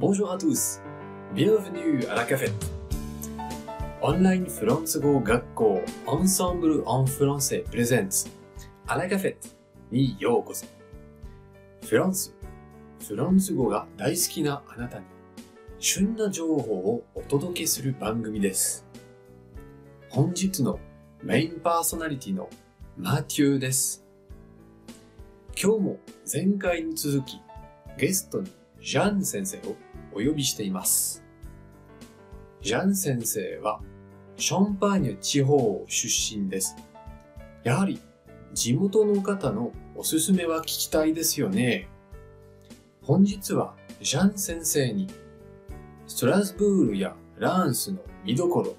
[0.00, 0.80] Bonjour à tous.
[1.34, 2.54] Bienvenue à la cafette.
[4.00, 8.30] オンラインフランス語学校アンサンブル・アン・フランセプレゼンツ
[8.86, 9.48] アラカフェット
[9.90, 10.64] にようこそ。
[11.86, 12.34] フランス、
[13.06, 15.04] フランス語が大好きなあなたに
[15.78, 18.86] 旬な情報をお届けする番組です。
[20.08, 20.80] 本日の
[21.22, 22.48] メインパーソナリティの
[22.96, 24.02] マティューです。
[25.62, 25.98] 今日も
[26.32, 27.38] 前回に続き
[27.98, 29.76] ゲストにジャン先生を
[30.12, 31.24] お呼びしています。
[32.62, 33.80] ジャン先生は
[34.36, 36.76] ションパーニュ地方出身です。
[37.64, 38.00] やはり
[38.52, 41.88] 地元の方のおすすめは聞きたいですよね。
[43.02, 45.08] 本日はジャン先生に
[46.06, 48.76] ストラスブールやランスの見どころ、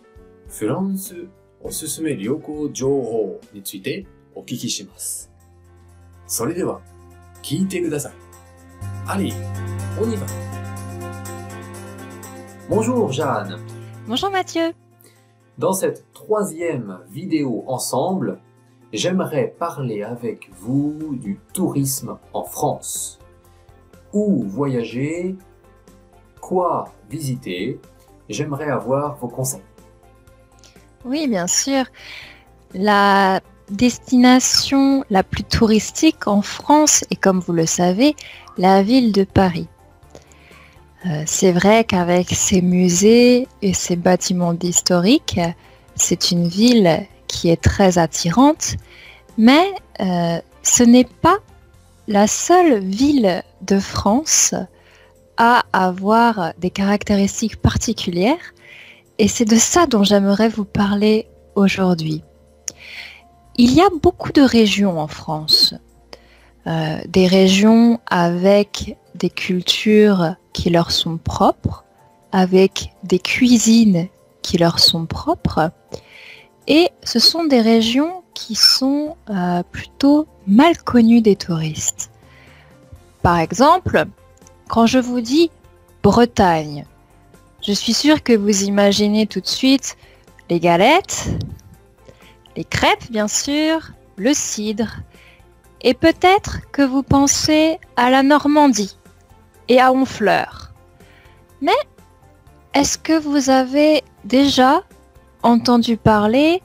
[0.47, 1.27] フランス
[1.61, 4.05] おすすめ旅行情報について
[4.35, 5.31] お聞きします。
[6.27, 6.81] それでは
[7.41, 8.13] 聞いてください。
[9.07, 10.50] アリー、オニバ
[12.73, 13.57] Bonjour Jeanne.
[14.07, 14.71] Bonjour Mathieu.
[15.57, 18.39] Dans cette troisième vidéo ensemble,
[18.93, 23.19] j'aimerais parler avec vous du tourisme en France.
[24.13, 25.35] Où voyager
[26.39, 27.77] Quoi visiter
[28.29, 29.59] J'aimerais avoir vos conseils.
[31.03, 31.83] Oui, bien sûr.
[32.73, 38.15] La destination la plus touristique en France est, comme vous le savez,
[38.57, 39.67] la ville de Paris.
[41.05, 45.39] Euh, c'est vrai qu'avec ses musées et ses bâtiments historiques,
[45.95, 48.75] c'est une ville qui est très attirante,
[49.37, 51.37] mais euh, ce n'est pas
[52.07, 54.53] la seule ville de France
[55.37, 58.53] à avoir des caractéristiques particulières
[59.17, 62.23] et c'est de ça dont j'aimerais vous parler aujourd'hui.
[63.57, 65.73] Il y a beaucoup de régions en France,
[66.67, 71.83] euh, des régions avec des cultures qui leur sont propres,
[72.31, 74.07] avec des cuisines
[74.41, 75.71] qui leur sont propres,
[76.67, 82.11] et ce sont des régions qui sont euh, plutôt mal connues des touristes.
[83.21, 84.05] Par exemple,
[84.67, 85.51] quand je vous dis
[86.01, 86.85] Bretagne,
[87.61, 89.97] je suis sûre que vous imaginez tout de suite
[90.49, 91.29] les galettes,
[92.55, 94.97] les crêpes bien sûr, le cidre,
[95.81, 98.97] et peut-être que vous pensez à la Normandie
[99.71, 100.73] et à Honfleur.
[101.61, 101.79] Mais
[102.73, 104.83] est-ce que vous avez déjà
[105.43, 106.61] entendu parler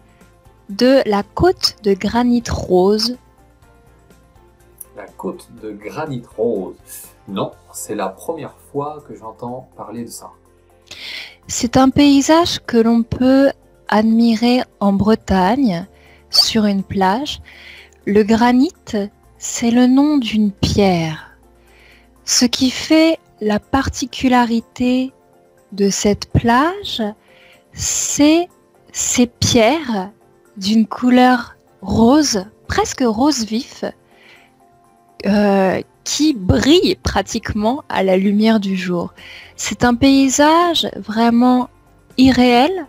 [0.70, 3.16] de la côte de granit rose?
[4.96, 6.74] La côte de granit rose.
[7.28, 10.32] Non, c'est la première fois que j'entends parler de ça.
[11.46, 13.52] C'est un paysage que l'on peut
[13.86, 15.86] admirer en Bretagne,
[16.30, 17.40] sur une plage.
[18.04, 18.74] Le granit,
[19.38, 21.35] c'est le nom d'une pierre.
[22.28, 25.12] Ce qui fait la particularité
[25.70, 27.00] de cette plage,
[27.72, 28.48] c'est
[28.92, 30.10] ces pierres
[30.56, 33.84] d'une couleur rose, presque rose vif,
[35.24, 39.14] euh, qui brillent pratiquement à la lumière du jour.
[39.54, 41.68] C'est un paysage vraiment
[42.18, 42.86] irréel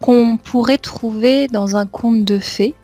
[0.00, 2.76] qu'on pourrait trouver dans un conte de fées.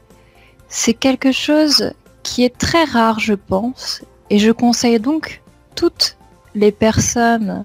[0.66, 1.92] C'est quelque chose
[2.24, 5.42] qui est très rare, je pense, et je conseille donc
[5.74, 6.16] toutes
[6.54, 7.64] les personnes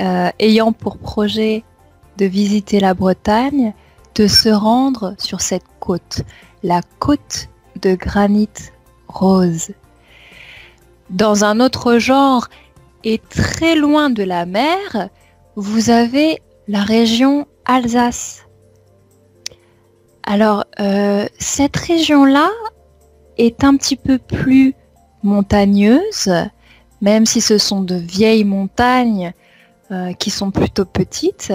[0.00, 1.64] euh, ayant pour projet
[2.18, 3.72] de visiter la Bretagne
[4.14, 6.22] de se rendre sur cette côte,
[6.62, 7.48] la côte
[7.82, 8.48] de granit
[9.08, 9.72] rose.
[11.10, 12.48] Dans un autre genre
[13.04, 15.08] et très loin de la mer,
[15.54, 18.46] vous avez la région Alsace.
[20.24, 22.50] Alors, euh, cette région-là
[23.38, 24.74] est un petit peu plus
[25.26, 26.32] montagneuse,
[27.02, 29.32] même si ce sont de vieilles montagnes
[29.90, 31.52] euh, qui sont plutôt petites.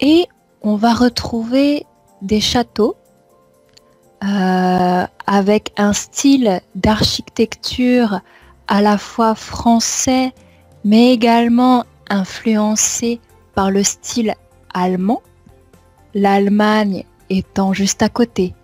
[0.00, 0.26] Et
[0.62, 1.84] on va retrouver
[2.22, 2.96] des châteaux
[4.24, 8.20] euh, avec un style d'architecture
[8.68, 10.32] à la fois français,
[10.84, 13.20] mais également influencé
[13.54, 14.34] par le style
[14.72, 15.22] allemand,
[16.14, 18.54] l'Allemagne étant juste à côté.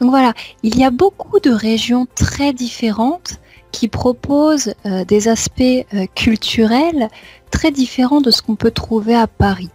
[0.00, 3.40] Donc voilà, il y a beaucoup de régions très différentes
[3.72, 7.08] qui proposent euh, des aspects euh, culturels
[7.50, 9.70] très différents de ce qu'on peut trouver à Paris.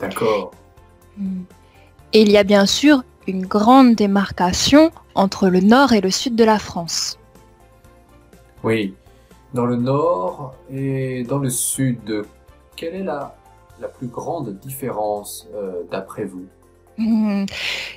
[0.00, 0.50] D'accord.
[2.12, 6.34] Et il y a bien sûr une grande démarcation entre le nord et le sud
[6.36, 7.18] de la France.
[8.62, 8.94] Oui.
[9.54, 12.24] Dans le nord et dans le sud,
[12.76, 13.36] quelle est la,
[13.80, 16.44] la plus grande différence euh, d'après vous?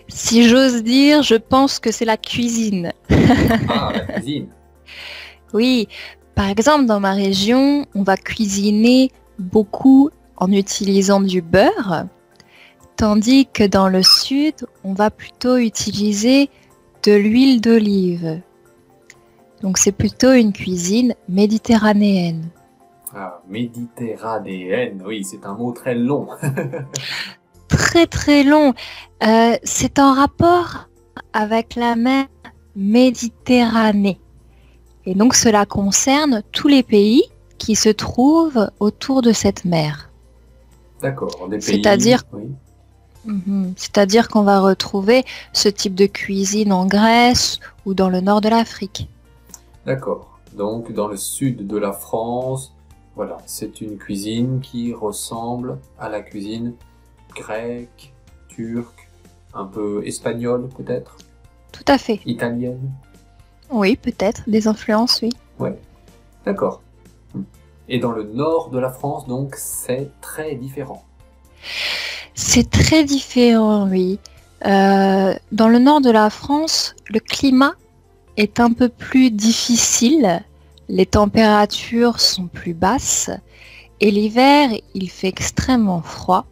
[0.07, 2.91] Si j'ose dire, je pense que c'est la cuisine.
[3.69, 4.47] Ah, la cuisine.
[5.53, 5.87] Oui,
[6.35, 12.05] Par exemple, dans ma région, on va cuisiner beaucoup en utilisant du beurre,
[12.95, 16.49] tandis que dans le sud, on va plutôt utiliser
[17.03, 18.41] de l'huile d'olive.
[19.61, 22.49] Donc c'est plutôt une cuisine méditerranéenne.
[23.13, 26.27] Ah, méditerranéenne, oui, c'est un mot très long.
[27.81, 28.73] très très long.
[29.23, 30.87] Euh, c'est en rapport
[31.33, 32.27] avec la mer
[32.75, 34.19] Méditerranée.
[35.05, 37.23] Et donc cela concerne tous les pays
[37.57, 40.09] qui se trouvent autour de cette mer.
[41.01, 41.49] D'accord.
[41.59, 42.23] C'est-à-dire
[43.25, 43.73] mhm.
[43.75, 48.49] C'est-à-dire qu'on va retrouver ce type de cuisine en Grèce ou dans le nord de
[48.49, 49.09] l'Afrique.
[49.85, 50.39] D'accord.
[50.53, 52.73] Donc dans le sud de la France,
[53.15, 56.73] voilà, c'est une cuisine qui ressemble à la cuisine
[57.33, 58.13] grecque,
[58.47, 59.09] turque,
[59.53, 61.17] un peu espagnole peut-être?
[61.71, 62.19] Tout à fait.
[62.25, 62.91] Italienne?
[63.69, 65.29] Oui, peut-être, des influences, oui.
[65.59, 65.77] Ouais,
[66.45, 66.81] d'accord.
[67.87, 71.03] Et dans le nord de la France, donc, c'est très différent.
[72.33, 74.19] C'est très différent, oui.
[74.65, 77.73] Euh, dans le nord de la France, le climat
[78.37, 80.43] est un peu plus difficile.
[80.87, 83.29] Les températures sont plus basses
[83.99, 86.45] et l'hiver, il fait extrêmement froid.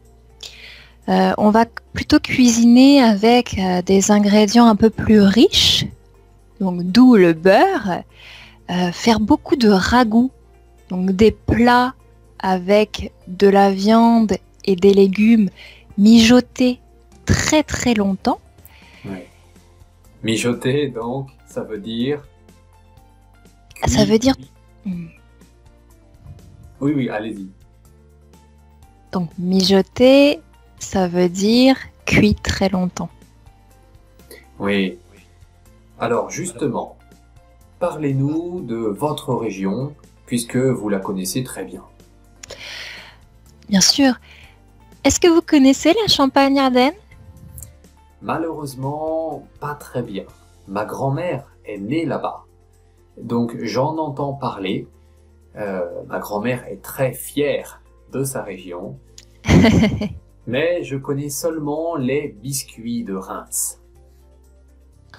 [1.09, 5.87] Euh, on va plutôt cuisiner avec euh, des ingrédients un peu plus riches,
[6.59, 8.03] donc d'où le beurre,
[8.69, 10.31] euh, faire beaucoup de ragoûts,
[10.89, 11.95] donc des plats
[12.37, 14.33] avec de la viande
[14.65, 15.49] et des légumes
[15.97, 16.79] mijotés
[17.25, 18.39] très très longtemps.
[20.21, 22.21] Mijoter, donc, ça veut dire.
[23.87, 24.35] Ça veut dire.
[24.85, 25.07] Hmm.
[26.81, 27.47] Oui, oui, allez-y.
[29.13, 30.41] Donc, mijoter,
[30.79, 33.09] ça veut dire cuit très longtemps.
[34.57, 34.97] Oui.
[35.99, 36.97] Alors justement,
[37.79, 39.93] parlez-nous de votre région,
[40.25, 41.83] puisque vous la connaissez très bien.
[43.67, 44.13] Bien sûr.
[45.03, 46.93] Est-ce que vous connaissez la Champagne-Ardenne
[48.21, 50.25] Malheureusement, pas très bien.
[50.67, 52.45] Ma grand-mère est née là-bas.
[53.17, 54.87] Donc j'en entends parler.
[55.55, 58.97] Euh, ma grand-mère est très fière de sa région.
[60.49, 63.79] mais je connais seulement les biscuits de Reims.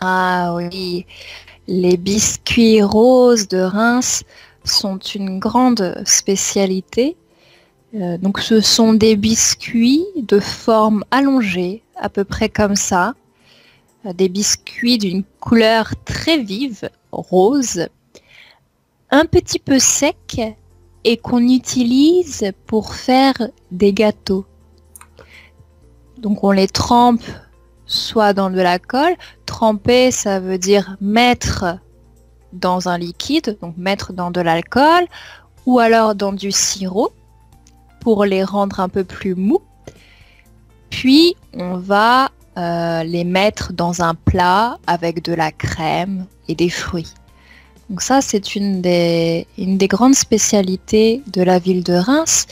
[0.01, 1.07] Ah oui,
[1.69, 4.25] les biscuits roses de Reims
[4.65, 7.17] sont une grande spécialité.
[7.95, 13.15] Euh, donc ce sont des biscuits de forme allongée, à peu près comme ça.
[14.07, 17.87] Euh, des biscuits d'une couleur très vive, rose,
[19.11, 20.41] un petit peu sec
[21.05, 23.37] et qu'on utilise pour faire
[23.71, 24.45] des gâteaux.
[26.21, 27.23] Donc on les trempe
[27.87, 29.15] soit dans de la colle.
[29.47, 31.79] Tremper, ça veut dire mettre
[32.53, 35.07] dans un liquide, donc mettre dans de l'alcool,
[35.67, 37.13] ou alors dans du sirop
[38.01, 39.61] pour les rendre un peu plus mous.
[40.91, 46.71] Puis on va euh, les mettre dans un plat avec de la crème et des
[46.71, 47.13] fruits.
[47.89, 52.47] Donc ça, c'est une des, une des grandes spécialités de la ville de Reims.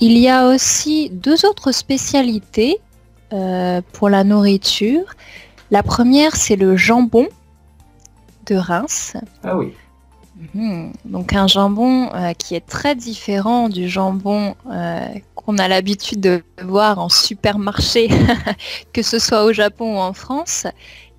[0.00, 2.78] Il y a aussi deux autres spécialités
[3.36, 5.04] euh, pour la nourriture.
[5.70, 7.28] La première, c'est le jambon
[8.46, 9.14] de Reims.
[9.44, 9.74] Ah oui.
[10.54, 10.92] Mhm.
[11.04, 16.42] Donc un jambon euh, qui est très différent du jambon euh, qu'on a l'habitude de
[16.62, 18.08] voir en supermarché,
[18.94, 20.66] que ce soit au Japon ou en France,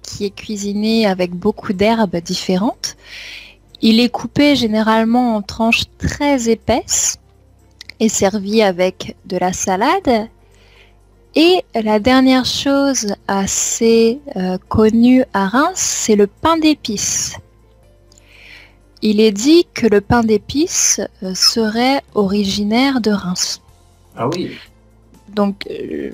[0.01, 2.97] qui est cuisiné avec beaucoup d'herbes différentes.
[3.81, 7.19] Il est coupé généralement en tranches très épaisses
[7.99, 10.29] et servi avec de la salade
[11.37, 17.37] et la dernière chose assez euh, connue à Reims, c'est le pain d'épices.
[19.03, 23.61] Il est dit que le pain d'épices euh, serait originaire de Reims.
[24.15, 24.57] Ah oui.
[25.29, 26.09] Donc euh,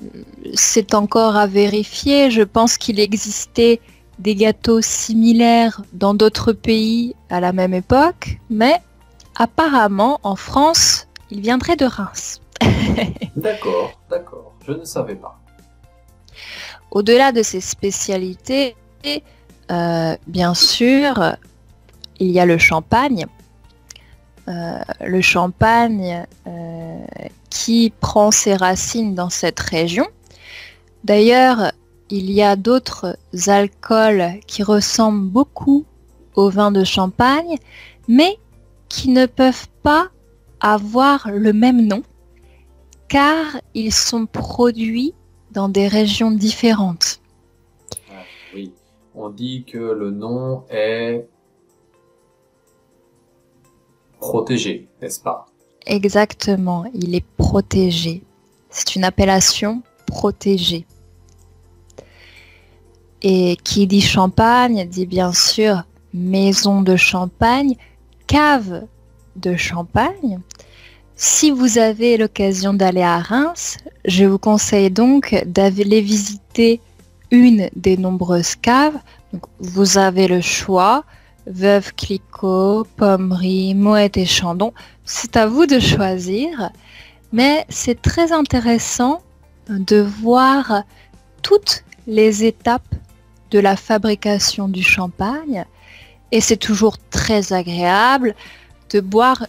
[0.56, 2.30] c'est encore à vérifier.
[2.30, 3.80] Je pense qu'il existait
[4.20, 8.76] des gâteaux similaires dans d'autres pays à la même époque, mais
[9.36, 12.42] apparemment en France, il viendrait de Reims.
[13.38, 14.53] d'accord, d'accord.
[14.66, 15.40] Je ne savais pas.
[16.92, 18.76] Au-delà de ces spécialités,
[19.72, 21.36] euh, bien sûr,
[22.20, 23.26] il y a le champagne.
[24.48, 27.06] Euh, le champagne euh,
[27.50, 30.06] qui prend ses racines dans cette région.
[31.04, 31.72] D'ailleurs,
[32.10, 33.18] il y a d'autres
[33.48, 35.86] alcools qui ressemblent beaucoup
[36.36, 37.58] au vin de champagne,
[38.08, 38.38] mais
[38.90, 40.08] qui ne peuvent pas
[40.60, 42.04] avoir le même nom
[43.14, 45.14] car ils sont produits
[45.52, 47.22] dans des régions différentes.
[48.10, 48.24] Ah,
[48.56, 48.74] oui,
[49.14, 51.28] on dit que le nom est
[54.20, 55.46] protégé, n'est-ce pas?
[55.86, 58.24] Exactement, il est protégé.
[58.72, 60.88] C'est une appellation protégée.
[63.22, 65.84] Et qui dit champagne dit bien sûr
[66.16, 67.76] maison de champagne,
[68.26, 68.88] cave
[69.36, 70.40] de champagne.
[71.16, 76.82] Si vous avez l'occasion d'aller à Reims, je vous conseille donc d'aller visiter
[77.30, 78.98] une des nombreuses caves.
[79.60, 81.04] vous avez le choix,
[81.46, 84.74] Veuve Clicquot, Pommery, Moët et Chandon.
[85.06, 86.72] C'est à vous de choisir,
[87.32, 89.22] mais c'est très intéressant
[89.70, 90.84] de voir
[91.42, 92.96] toutes les étapes
[93.52, 95.66] de la fabrication du champagne
[96.32, 98.34] et c'est toujours très agréable
[98.90, 99.46] de boire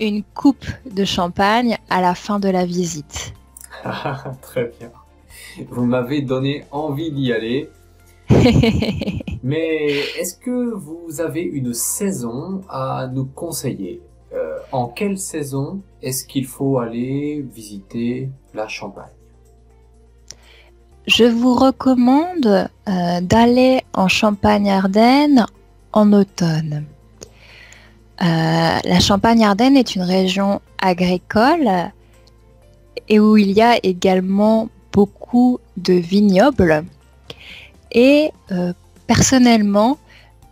[0.00, 3.34] une coupe de champagne à la fin de la visite.
[4.42, 4.90] très bien.
[5.70, 7.70] Vous m'avez donné envie d'y aller.
[9.42, 9.86] Mais
[10.18, 14.02] est-ce que vous avez une saison à nous conseiller?
[14.34, 19.12] Euh, En quelle saison est-ce qu'il faut aller visiter la Champagne?
[21.06, 25.46] Je vous recommande euh, d'aller en Champagne-Ardenne
[25.92, 26.84] en automne.
[28.22, 31.68] Euh, la Champagne-Ardenne est une région agricole
[33.08, 36.84] et où il y a également beaucoup de vignobles.
[37.92, 38.72] Et euh,
[39.06, 39.98] personnellement,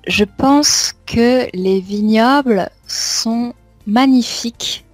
[0.06, 3.54] je pense que les vignobles sont
[3.87, 4.85] magnifiques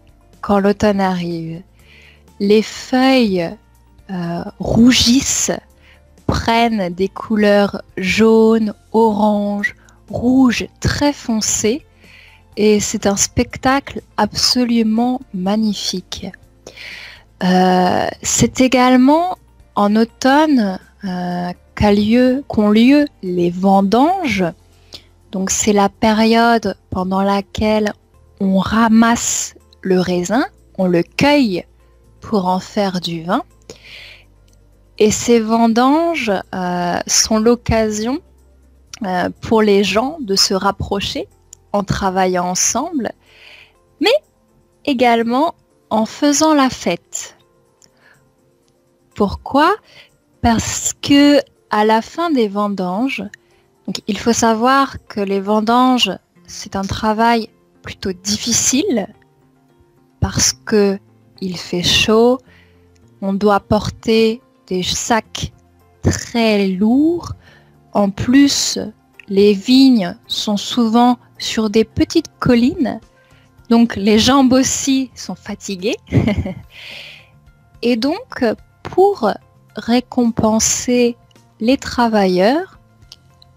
[0.40, 1.62] quand l'automne arrive.
[2.38, 3.50] Les feuilles
[4.10, 5.52] euh, rougissent,
[6.26, 9.74] prennent des couleurs jaunes, orange,
[10.08, 11.84] rouge très foncé
[12.56, 16.26] et c'est un spectacle absolument magnifique.
[17.42, 19.38] Euh, c'est également
[19.74, 21.52] en automne euh,
[22.48, 24.44] qu'ont lieu, les vendanges.
[25.32, 27.92] Donc c'est la période pendant laquelle
[28.40, 30.44] on ramasse le raisin,
[30.76, 31.64] on le cueille
[32.20, 33.42] pour en faire du vin.
[34.98, 38.18] Et ces vendanges euh, sont l'occasion
[39.40, 41.26] pour les gens de se rapprocher
[41.72, 43.12] en travaillant ensemble,
[44.00, 44.14] mais
[44.84, 45.54] également
[45.90, 47.36] en faisant la fête.
[49.14, 49.74] Pourquoi?
[50.40, 53.22] Parce que à la fin des vendanges,
[54.06, 56.12] il faut savoir que les vendanges,
[56.46, 57.48] c'est un travail
[57.82, 59.08] plutôt difficile
[60.20, 60.98] parce que
[61.40, 62.38] il fait chaud,
[63.22, 65.52] on doit porter des sacs
[66.02, 67.32] très lourds,
[67.92, 68.78] en plus,
[69.28, 73.00] les vignes sont souvent sur des petites collines,
[73.68, 75.96] donc les jambes aussi sont fatiguées.
[77.82, 78.44] Et donc,
[78.82, 79.32] pour
[79.74, 81.16] récompenser
[81.60, 82.78] les travailleurs,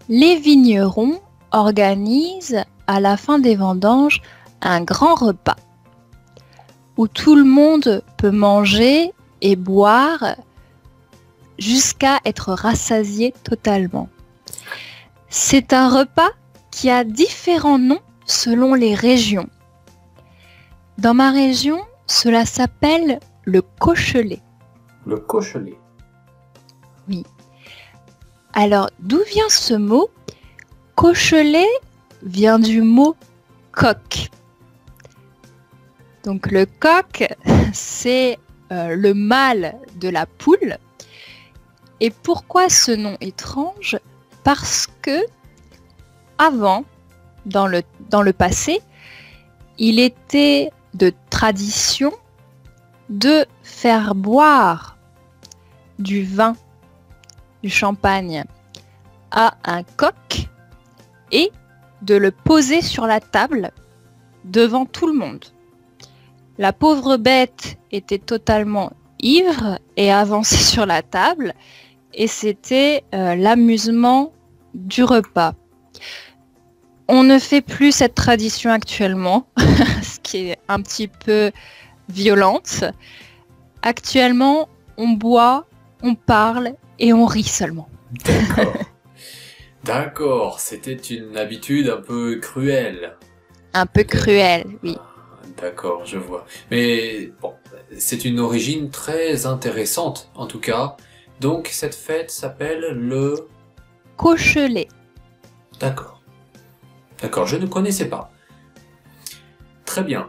[0.08, 1.20] les vignerons
[1.52, 4.22] organisent à la fin des vendanges
[4.60, 5.56] un grand repas
[6.96, 9.12] où tout le monde peut manger
[9.42, 10.36] et boire
[11.58, 14.08] jusqu'à être rassasié totalement.
[15.28, 16.30] C'est un repas
[16.74, 19.48] qui a différents noms selon les régions.
[20.98, 21.78] Dans ma région,
[22.08, 24.40] cela s'appelle le cochelet.
[25.06, 25.78] Le cochelet.
[27.08, 27.22] Oui.
[28.54, 30.10] Alors, d'où vient ce mot?
[30.96, 31.68] Cochelet
[32.24, 33.14] vient du mot
[33.70, 34.30] coq.
[36.24, 37.28] Donc le coq,
[37.72, 38.36] c'est
[38.72, 40.78] euh, le mâle de la poule.
[42.00, 43.96] Et pourquoi ce nom étrange?
[44.42, 45.20] Parce que
[46.44, 46.84] avant,
[47.46, 48.80] dans le, passé,
[49.78, 52.12] il était de tradition
[53.08, 54.96] de faire boire
[55.98, 56.56] du vin,
[57.62, 58.44] du champagne
[59.30, 60.48] à un coq
[61.32, 61.50] et
[62.02, 63.72] de le poser sur la table
[64.44, 65.44] devant tout le monde.
[66.58, 71.54] La pauvre bête était totalement ivre et avançait sur la table
[72.12, 74.32] et c'était euh, l'amusement
[74.74, 75.54] du repas.
[77.08, 79.46] On ne fait plus cette tradition actuellement,
[80.02, 81.50] ce qui est un petit peu
[82.08, 82.84] violente.
[83.82, 85.66] Actuellement, on boit,
[86.02, 87.88] on parle et on rit seulement.
[88.24, 88.74] D'accord.
[89.84, 93.18] D'accord, c'était une habitude un peu cruelle.
[93.74, 94.96] Un peu cruelle, oui.
[94.98, 96.46] Ah, d'accord, je vois.
[96.70, 97.52] Mais bon,
[97.98, 100.96] c'est une origine très intéressante, en tout cas.
[101.40, 103.46] Donc cette fête s'appelle le
[104.16, 104.88] Cochelet.
[105.80, 106.22] D'accord.
[107.24, 108.30] D'accord, je ne connaissais pas.
[109.86, 110.28] Très bien.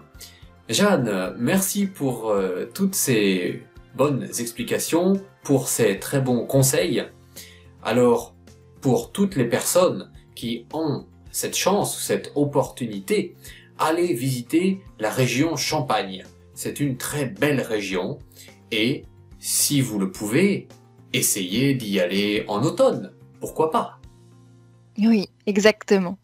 [0.69, 3.63] Jeanne, merci pour euh, toutes ces
[3.97, 7.03] bonnes explications, pour ces très bons conseils.
[7.83, 8.33] Alors,
[8.79, 13.35] pour toutes les personnes qui ont cette chance, cette opportunité,
[13.77, 16.23] allez visiter la région Champagne.
[16.53, 18.19] C'est une très belle région
[18.71, 19.03] et
[19.39, 20.69] si vous le pouvez,
[21.11, 23.11] essayez d'y aller en automne.
[23.41, 23.99] Pourquoi pas?
[24.97, 26.17] Oui, exactement.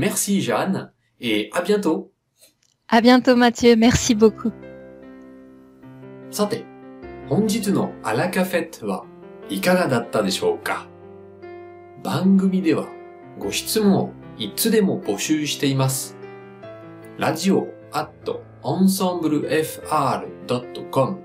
[0.00, 0.90] Merci Jeanne
[1.20, 2.10] et à bientôt.
[2.88, 4.50] À bientôt Mathieu, merci beaucoup.
[6.30, 6.64] さて、
[7.28, 9.04] 本日のアラカフェットは
[9.50, 10.86] いかがだったでしょうか
[12.02, 12.88] 番組では
[13.38, 16.16] ご質問をいつでも募集しています。
[17.18, 18.08] ラジオ at
[18.62, 21.18] ensemblefr.com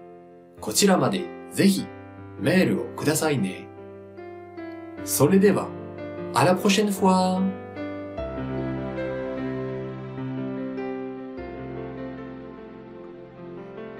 [0.59, 1.85] こちらまでぜひ
[2.41, 3.69] メールをくださいね。
[5.05, 5.69] それでは、
[6.33, 7.64] à la prochaine fois!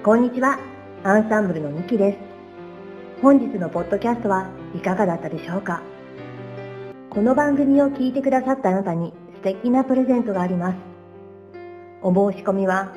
[0.05, 0.59] こんにちは。
[1.03, 2.17] アンサンブルのミキです。
[3.23, 5.81] 本日のポッドキャストはいかがだったでしょうか？
[7.09, 10.77] この番組を聞いてくださったあなたに素敵なプレゼントがあります。
[12.03, 12.93] お申し込みは、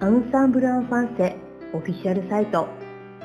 [0.00, 1.36] アンサンブルアンファンセ
[1.72, 2.68] オフィシャルサイト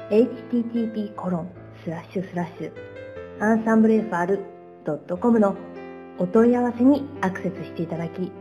[0.09, 1.49] http コロン
[1.83, 2.71] スラッシュスラッシュ
[3.43, 5.53] アンサンブル FR.com の
[6.17, 8.31] お問い合わせにアクセスしていただき、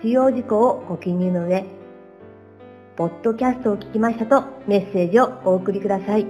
[0.00, 1.66] 必要事項をご記入の上、
[2.96, 6.26] ポッドキャストを聞きましたとメッセージをお送りください。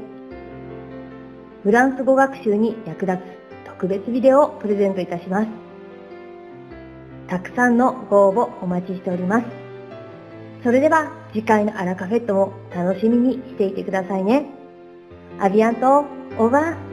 [1.64, 5.48] フランス語学習に役立つ特別ビデオをプレゼントいたします。
[7.26, 9.46] たくさんのご応募お待ちしております。
[10.62, 14.46] それでは次回のアラカフェットも楽しみにしていてくださいね。
[15.40, 16.04] アビアント、
[16.38, 16.91] オーバー。